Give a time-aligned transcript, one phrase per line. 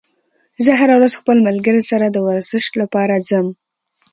[0.65, 3.47] زه هره ورځ خپل ملګري سره د ورزش لپاره ځم